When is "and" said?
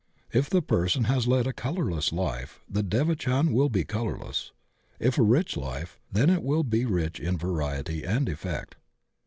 8.03-8.27